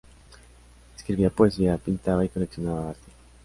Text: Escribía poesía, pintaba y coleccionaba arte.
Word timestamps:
Escribía 0.97 1.29
poesía, 1.29 1.77
pintaba 1.77 2.25
y 2.25 2.29
coleccionaba 2.29 2.89
arte. 2.89 3.11